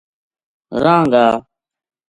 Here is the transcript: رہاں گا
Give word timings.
رہاں 0.83 1.03
گا 1.13 1.25